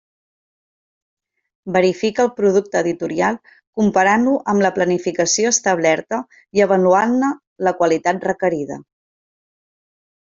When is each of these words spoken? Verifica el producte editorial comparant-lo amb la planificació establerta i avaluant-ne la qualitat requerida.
Verifica 1.75 2.23
el 2.23 2.31
producte 2.39 2.79
editorial 2.85 3.37
comparant-lo 3.81 4.33
amb 4.55 4.65
la 4.67 4.71
planificació 4.79 5.51
establerta 5.57 6.23
i 6.61 6.65
avaluant-ne 6.67 7.31
la 7.69 7.75
qualitat 7.83 8.27
requerida. 8.33 8.81